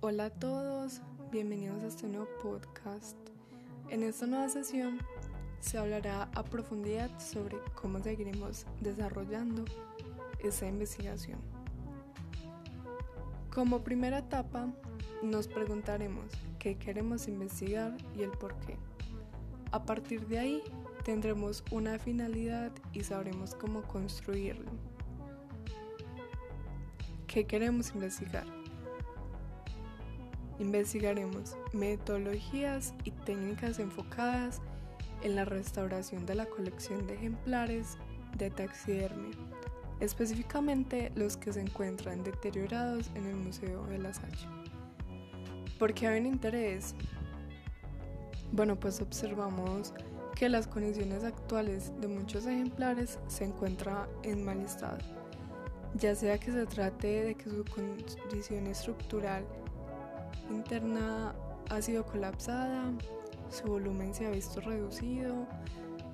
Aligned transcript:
Hola 0.00 0.26
a 0.26 0.30
todos, 0.30 1.00
bienvenidos 1.32 1.82
a 1.82 1.88
este 1.88 2.06
nuevo 2.06 2.28
podcast. 2.40 3.16
En 3.90 4.04
esta 4.04 4.28
nueva 4.28 4.48
sesión 4.48 5.00
se 5.58 5.76
hablará 5.76 6.30
a 6.36 6.44
profundidad 6.44 7.10
sobre 7.18 7.56
cómo 7.74 8.00
seguiremos 8.00 8.64
desarrollando 8.80 9.64
esta 10.38 10.68
investigación. 10.68 11.40
Como 13.52 13.82
primera 13.82 14.18
etapa, 14.18 14.72
nos 15.20 15.48
preguntaremos 15.48 16.26
qué 16.60 16.78
queremos 16.78 17.26
investigar 17.26 17.96
y 18.16 18.22
el 18.22 18.30
por 18.30 18.54
qué. 18.60 18.76
A 19.72 19.84
partir 19.84 20.28
de 20.28 20.38
ahí, 20.38 20.62
tendremos 21.02 21.64
una 21.72 21.98
finalidad 21.98 22.70
y 22.92 23.02
sabremos 23.02 23.56
cómo 23.56 23.82
construirlo. 23.82 24.70
¿Qué 27.26 27.48
queremos 27.48 27.92
investigar? 27.96 28.57
Investigaremos 30.58 31.56
metodologías 31.72 32.94
y 33.04 33.12
técnicas 33.12 33.78
enfocadas 33.78 34.60
en 35.22 35.36
la 35.36 35.44
restauración 35.44 36.26
de 36.26 36.34
la 36.34 36.46
colección 36.46 37.06
de 37.06 37.14
ejemplares 37.14 37.96
de 38.36 38.50
taxidermia, 38.50 39.36
específicamente 40.00 41.12
los 41.14 41.36
que 41.36 41.52
se 41.52 41.60
encuentran 41.60 42.22
deteriorados 42.24 43.10
en 43.14 43.26
el 43.26 43.36
Museo 43.36 43.84
de 43.86 43.98
la 43.98 44.12
Salle. 44.12 44.48
¿Por 45.78 45.94
qué 45.94 46.08
hay 46.08 46.20
un 46.20 46.26
interés? 46.26 46.94
Bueno, 48.50 48.76
pues 48.76 49.00
observamos 49.00 49.92
que 50.34 50.48
las 50.48 50.66
condiciones 50.66 51.24
actuales 51.24 51.92
de 52.00 52.08
muchos 52.08 52.46
ejemplares 52.46 53.18
se 53.28 53.44
encuentran 53.44 54.08
en 54.22 54.44
mal 54.44 54.60
estado, 54.60 54.98
ya 55.94 56.14
sea 56.14 56.38
que 56.38 56.52
se 56.52 56.66
trate 56.66 57.24
de 57.24 57.34
que 57.34 57.50
su 57.50 57.64
condición 57.64 58.66
estructural 58.66 59.44
interna 60.50 61.34
ha 61.70 61.82
sido 61.82 62.04
colapsada, 62.04 62.92
su 63.50 63.66
volumen 63.66 64.14
se 64.14 64.26
ha 64.26 64.30
visto 64.30 64.60
reducido, 64.60 65.46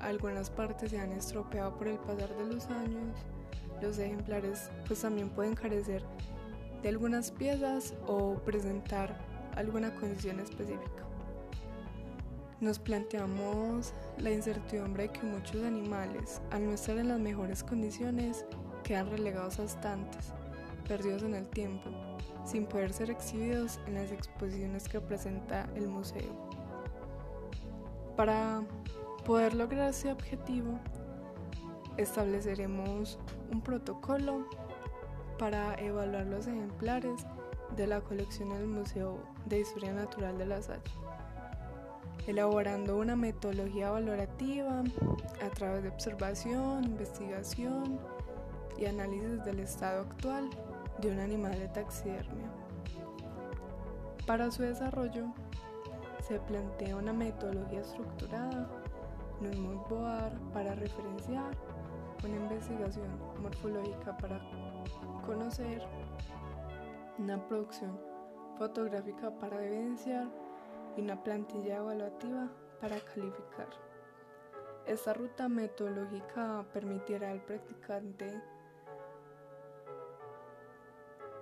algunas 0.00 0.50
partes 0.50 0.90
se 0.90 0.98
han 0.98 1.12
estropeado 1.12 1.76
por 1.76 1.88
el 1.88 1.98
pasar 1.98 2.34
de 2.36 2.54
los 2.54 2.66
años, 2.66 3.16
los 3.80 3.98
ejemplares 3.98 4.70
pues 4.86 5.00
también 5.00 5.30
pueden 5.30 5.54
carecer 5.54 6.02
de 6.82 6.88
algunas 6.88 7.30
piezas 7.30 7.94
o 8.06 8.34
presentar 8.44 9.18
alguna 9.56 9.94
condición 9.94 10.40
específica. 10.40 11.04
Nos 12.60 12.78
planteamos 12.78 13.94
la 14.18 14.30
incertidumbre 14.30 15.04
de 15.04 15.12
que 15.12 15.22
muchos 15.22 15.62
animales, 15.64 16.40
al 16.50 16.66
no 16.66 16.72
estar 16.72 16.96
en 16.98 17.08
las 17.08 17.20
mejores 17.20 17.62
condiciones, 17.64 18.46
quedan 18.82 19.10
relegados 19.10 19.58
a 19.58 19.64
estantes, 19.64 20.32
perdidos 20.84 21.22
en 21.22 21.34
el 21.34 21.48
tiempo, 21.48 21.90
sin 22.44 22.66
poder 22.66 22.92
ser 22.92 23.10
exhibidos 23.10 23.80
en 23.86 23.94
las 23.94 24.12
exposiciones 24.12 24.88
que 24.88 25.00
presenta 25.00 25.68
el 25.74 25.88
museo. 25.88 26.32
Para 28.16 28.62
poder 29.24 29.54
lograr 29.54 29.90
ese 29.90 30.12
objetivo, 30.12 30.78
estableceremos 31.96 33.18
un 33.50 33.60
protocolo 33.60 34.46
para 35.38 35.74
evaluar 35.80 36.26
los 36.26 36.46
ejemplares 36.46 37.26
de 37.76 37.86
la 37.86 38.00
colección 38.00 38.50
del 38.50 38.66
Museo 38.66 39.18
de 39.46 39.60
Historia 39.60 39.92
Natural 39.92 40.38
de 40.38 40.46
la 40.46 40.62
Salle, 40.62 40.82
elaborando 42.26 42.98
una 42.98 43.16
metodología 43.16 43.90
valorativa 43.90 44.84
a 45.44 45.50
través 45.50 45.82
de 45.82 45.88
observación, 45.88 46.84
investigación 46.84 47.98
y 48.78 48.86
análisis 48.86 49.44
del 49.44 49.60
estado 49.60 50.02
actual 50.02 50.50
de 50.98 51.10
un 51.10 51.20
animal 51.20 51.58
de 51.58 51.68
taxidermia. 51.68 52.50
Para 54.26 54.50
su 54.50 54.62
desarrollo 54.62 55.26
se 56.22 56.40
plantea 56.40 56.96
una 56.96 57.12
metodología 57.12 57.80
estructurada, 57.80 58.68
no 59.40 59.50
es 59.50 59.58
boar 59.88 60.32
para 60.52 60.74
referenciar, 60.74 61.54
una 62.24 62.36
investigación 62.36 63.08
morfológica 63.42 64.16
para 64.16 64.40
conocer, 65.26 65.82
una 67.18 67.46
producción 67.46 68.00
fotográfica 68.56 69.30
para 69.38 69.62
evidenciar 69.64 70.28
y 70.96 71.02
una 71.02 71.22
plantilla 71.22 71.76
evaluativa 71.76 72.48
para 72.80 72.98
calificar. 73.00 73.68
Esta 74.86 75.14
ruta 75.14 75.48
metodológica 75.48 76.64
permitirá 76.72 77.30
al 77.30 77.40
practicante 77.40 78.40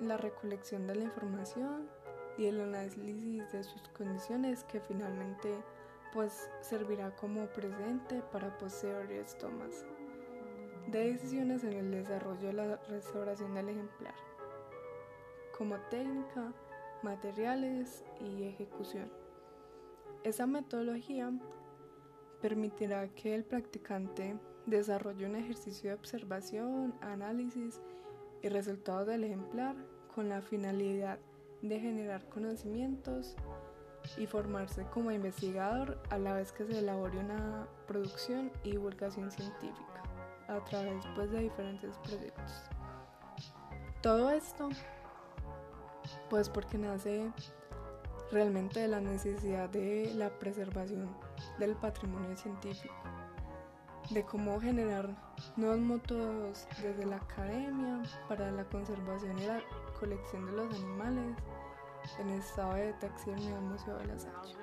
la 0.00 0.16
recolección 0.16 0.86
de 0.86 0.96
la 0.96 1.04
información 1.04 1.88
y 2.38 2.46
el 2.46 2.60
análisis 2.60 3.50
de 3.52 3.64
sus 3.64 3.82
condiciones 3.96 4.64
que 4.64 4.80
finalmente 4.80 5.54
pues 6.12 6.50
servirá 6.60 7.14
como 7.16 7.46
presente 7.46 8.22
para 8.32 8.56
posteriores 8.58 9.36
tomas 9.38 9.84
de 10.88 11.12
decisiones 11.12 11.64
en 11.64 11.72
el 11.72 11.90
desarrollo 11.90 12.46
de 12.46 12.52
la 12.52 12.76
restauración 12.88 13.54
del 13.54 13.70
ejemplar, 13.70 14.14
como 15.56 15.76
técnica, 15.90 16.52
materiales 17.02 18.04
y 18.20 18.44
ejecución. 18.44 19.10
Esa 20.22 20.46
metodología 20.46 21.32
permitirá 22.40 23.08
que 23.08 23.34
el 23.34 23.44
practicante 23.44 24.38
desarrolle 24.66 25.26
un 25.26 25.36
ejercicio 25.36 25.90
de 25.90 25.96
observación, 25.96 26.94
análisis 27.00 27.80
y 28.42 28.48
resultados 28.48 29.06
del 29.06 29.24
ejemplar 29.24 29.76
con 30.14 30.28
la 30.28 30.40
finalidad 30.40 31.18
de 31.62 31.80
generar 31.80 32.28
conocimientos 32.28 33.36
y 34.16 34.26
formarse 34.26 34.84
como 34.92 35.10
investigador 35.10 36.00
a 36.10 36.18
la 36.18 36.34
vez 36.34 36.52
que 36.52 36.64
se 36.64 36.78
elabore 36.78 37.18
una 37.18 37.66
producción 37.86 38.52
y 38.62 38.72
divulgación 38.72 39.30
científica 39.30 40.02
a 40.48 40.62
través 40.64 41.04
pues, 41.14 41.30
de 41.30 41.40
diferentes 41.40 41.96
proyectos. 41.98 42.52
Todo 44.02 44.30
esto 44.30 44.68
pues 46.30 46.48
porque 46.48 46.78
nace 46.78 47.32
realmente 48.30 48.80
de 48.80 48.88
la 48.88 49.00
necesidad 49.00 49.68
de 49.68 50.12
la 50.14 50.30
preservación 50.30 51.08
del 51.58 51.74
patrimonio 51.76 52.36
científico 52.36 52.94
de 54.10 54.24
cómo 54.24 54.60
generar 54.60 55.08
nuevos 55.56 55.80
métodos 55.80 56.66
desde 56.82 57.06
la 57.06 57.16
academia 57.16 58.02
para 58.28 58.50
la 58.50 58.64
conservación 58.64 59.38
y 59.38 59.46
la 59.46 59.60
colección 59.98 60.46
de 60.46 60.52
los 60.52 60.74
animales 60.74 61.36
en 62.18 62.30
estado 62.30 62.74
de 62.74 62.92
taxidermia 62.94 63.54
del 63.54 63.64
Museo 63.64 63.96
de 63.98 64.06
la 64.06 64.18
Salle. 64.18 64.54